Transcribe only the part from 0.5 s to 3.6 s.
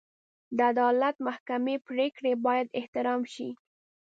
د عدالت محکمې پرېکړې باید احترام شي.